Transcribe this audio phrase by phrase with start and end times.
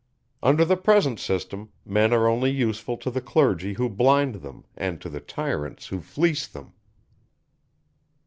[0.41, 4.99] Under the present system, men are only useful to the clergy who blind them, and
[4.99, 6.73] to the tyrants who fleece them.